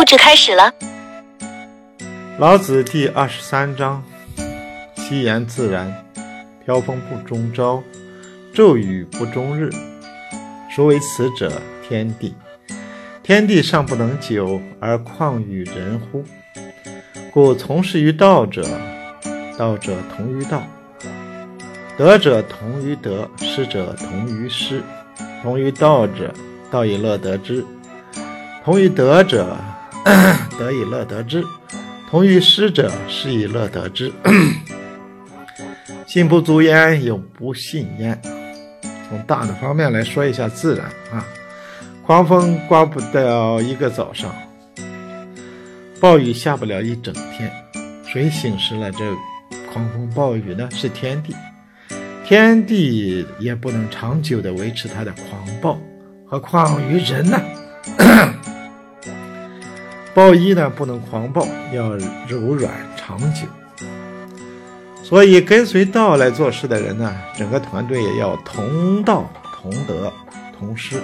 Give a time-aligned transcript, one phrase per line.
[0.00, 0.72] 录制开始了。
[2.38, 4.02] 老子第二十三章：
[4.96, 5.94] 其言自然，
[6.64, 7.82] 飘风不终朝，
[8.54, 9.68] 骤雨不终日。
[10.74, 11.60] 孰为此者？
[11.86, 12.34] 天地。
[13.22, 16.24] 天地尚不能久，而况与人乎？
[17.30, 18.66] 故从事于道者，
[19.58, 20.62] 道者同于道；
[21.98, 24.82] 德者同于德，失者同于失。
[25.42, 26.32] 同于道者，
[26.70, 27.62] 道以乐得之；
[28.64, 29.58] 同于德者，
[30.58, 31.42] 得以乐得之；
[32.10, 34.12] 同于失者，失以乐得之。
[36.06, 38.20] 信不足焉，有不信焉。
[39.08, 41.24] 从大的方面来说一下自然啊，
[42.04, 44.34] 狂风刮不掉一个早上，
[46.00, 47.50] 暴雨下不了一整天。
[48.06, 48.98] 谁行使了这
[49.72, 50.68] 狂风暴雨呢？
[50.72, 51.34] 是天地。
[52.24, 55.78] 天地也不能长久的维持它的狂暴，
[56.26, 57.40] 何况于人呢？
[60.20, 61.96] 暴衣呢不能狂暴，要
[62.28, 63.46] 柔软长久。
[65.02, 70.12] 所以跟随道来做事的人呢，整个团队也要同道同德
[70.58, 71.00] 同师。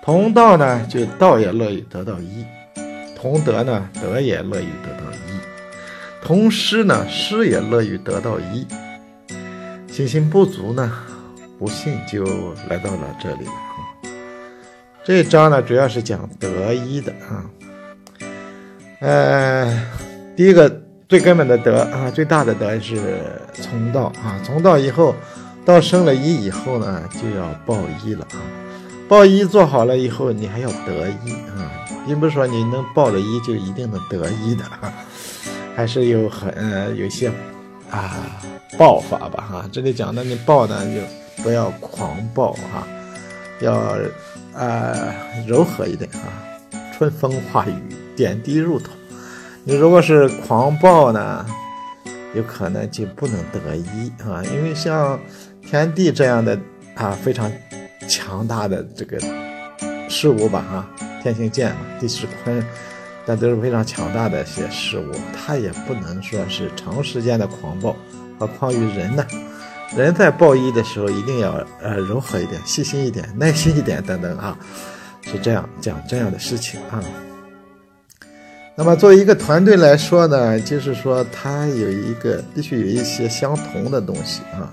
[0.00, 2.44] 同道呢，就道也乐于得到一；
[3.16, 6.24] 同德呢，德也乐于得到一。
[6.24, 8.64] 同师呢，师也乐于得到一。
[9.88, 10.88] 信心不足呢，
[11.58, 12.24] 不信就
[12.68, 13.69] 来到了这里了。
[15.02, 17.44] 这一章呢，主要是讲得一的啊。
[19.00, 19.86] 呃，
[20.36, 20.70] 第一个
[21.08, 23.22] 最根本的德啊，最大的德是
[23.54, 24.38] 从道啊。
[24.44, 25.14] 从道以后，
[25.64, 28.36] 道生了一以后呢，就要报一了啊。
[29.08, 31.72] 报一做好了以后，你还要得一啊，
[32.06, 34.92] 并不是说你能报了一就一定能得一的啊。
[35.74, 37.32] 还是有很有些
[37.90, 38.38] 啊
[38.76, 42.86] 报法吧哈，这里讲的你报呢就不要狂暴哈，
[43.60, 43.96] 要
[44.54, 45.14] 啊
[45.46, 46.28] 柔和一点啊，
[46.96, 47.74] 春风化雨，
[48.16, 48.90] 点滴入土。
[49.64, 51.46] 你如果是狂暴呢，
[52.34, 55.18] 有可能就不能得一啊，因为像
[55.60, 56.58] 天地这样的
[56.94, 57.50] 啊非常
[58.08, 59.18] 强大的这个
[60.08, 60.88] 事物吧哈，
[61.22, 62.64] 天行健嘛，地势坤。
[63.26, 67.94] 那都是非常强大的一些事物，它也不能说是长时间的狂暴，
[68.38, 69.24] 何况于人呢？
[69.96, 74.56] 人在暴衣的时候，一定要呃柔和一点、细心一点、耐心一点等等啊，
[75.22, 77.02] 是这样讲这样的事情啊。
[78.76, 84.72] 那么作为一个团队来说呢，就是说它有一个必须有一些相同的东西啊。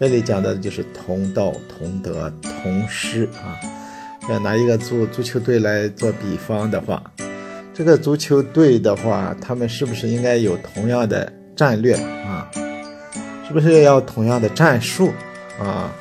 [0.00, 3.58] 这里讲的就是同道、同德、同师啊。
[4.30, 7.02] 要拿一个足足球队来做比方的话。
[7.74, 12.48] 这个足球队的话，他们是不是应该有同样的战略啊？
[13.52, 15.12] 是不是要同样的战术
[15.60, 15.92] 啊？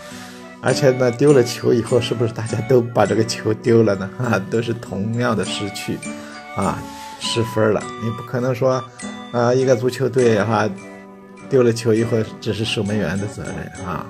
[0.62, 4.10] 而且呢，丢了球以后，是不是大家都把这个球丢了呢？
[4.18, 6.00] 啊，都是同样的失去
[6.56, 6.82] 啊，
[7.20, 7.84] 失分了。
[8.02, 8.82] 你不可能说
[9.34, 10.70] 啊，一个足球队哈
[11.50, 14.06] 丢了球以后，只是守门员的责任啊。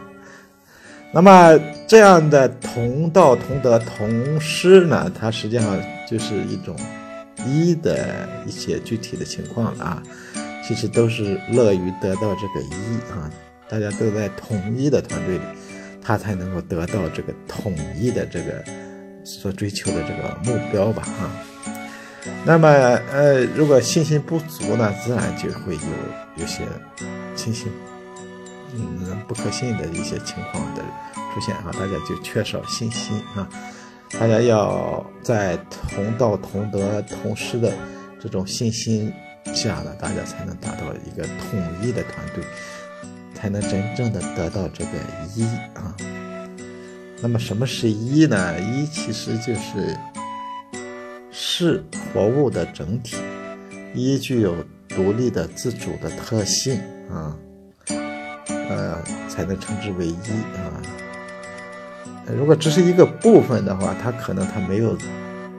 [1.11, 6.75] 那么这样的同道同德同师呢，它实际上就是一种。
[7.43, 10.03] 一的一些具体的情况了啊，
[10.63, 12.73] 其实都是乐于得到这个一
[13.11, 13.29] 啊，
[13.67, 15.43] 大家都在统一的团队里，
[16.01, 18.63] 他才能够得到这个统一的这个
[19.23, 21.31] 所追求的这个目标吧啊。
[22.45, 22.67] 那么
[23.11, 25.81] 呃，如果信心不足呢，自然就会有
[26.37, 26.63] 有些
[27.35, 27.67] 信心
[28.75, 30.81] 嗯不可信的一些情况的
[31.33, 33.49] 出现啊，大家就缺少信心啊。
[34.19, 37.71] 大家要在同道同德同师的
[38.19, 39.11] 这种信心
[39.45, 42.43] 这样呢，大家才能达到一个统一的团队，
[43.33, 44.91] 才能真正的得到这个
[45.35, 45.43] 一
[45.73, 45.95] 啊。
[47.21, 48.59] 那么什么是一呢？
[48.59, 49.95] 一其实就是
[51.31, 53.17] 是活物的整体，
[53.93, 54.55] 一具有
[54.89, 56.81] 独立的自主的特性
[57.11, 57.37] 啊，
[57.87, 58.97] 呃，
[59.29, 60.81] 才能称之为一啊。
[62.37, 64.97] 如果只是一个部分的话，它可能它没有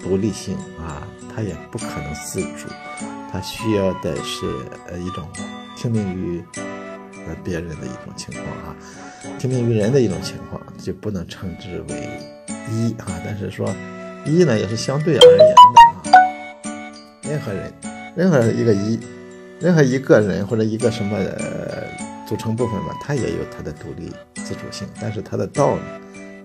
[0.00, 2.68] 独立性啊，他也不可能自主，
[3.30, 4.46] 他需要的是
[4.88, 5.26] 呃一种
[5.76, 6.44] 听命于
[7.26, 8.76] 呃别人的一种情况啊，
[9.38, 12.08] 听命于人的一种情况，就不能称之为
[12.70, 13.06] 一啊。
[13.24, 13.74] 但是说
[14.26, 16.22] 一呢，也是相对而言的啊，
[17.22, 17.72] 任何人，
[18.14, 19.00] 任何一个一，
[19.58, 21.84] 任何一个人或者一个什么呃
[22.28, 24.12] 组成部分嘛，他也有他的独立
[24.44, 25.80] 自主性，但是他的道理？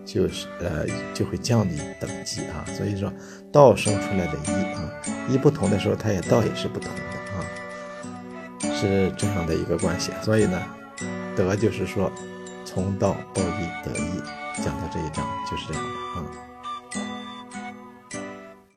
[0.08, 3.12] 就是呃，就会降低等级啊，所以说
[3.52, 4.90] 道生出来的一啊，
[5.28, 7.02] 一不同的时候，它也道也是不同的
[7.36, 7.44] 啊，
[8.74, 10.14] 是这样的一个关系。
[10.24, 10.64] 所以呢，
[11.36, 12.10] 德就是说
[12.64, 16.24] 从道到一得一，讲到这一章就是这样的啊。